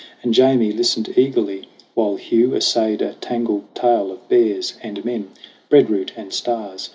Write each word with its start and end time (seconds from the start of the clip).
And 0.23 0.33
Jamie 0.33 0.71
listened 0.71 1.13
eagerly 1.15 1.69
while 1.93 2.15
Hugh 2.15 2.55
Essayed 2.55 3.03
a 3.03 3.13
tangled 3.21 3.65
tale 3.75 4.11
of 4.11 4.27
bears 4.29 4.73
and 4.81 5.05
men, 5.05 5.29
Bread 5.69 5.91
root 5.91 6.13
and 6.17 6.33
stars. 6.33 6.89